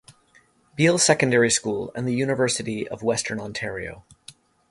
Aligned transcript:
Beal 0.75 0.97
Secondary 0.97 1.51
School 1.51 1.91
and 1.93 2.07
the 2.07 2.15
University 2.15 2.87
of 2.89 3.03
Western 3.03 3.39
Ontario. 3.39 4.03